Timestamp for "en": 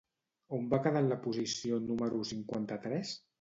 1.05-1.09